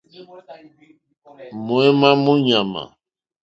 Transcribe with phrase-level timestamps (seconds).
[1.65, 2.83] Mǒémá mó ɲàmà.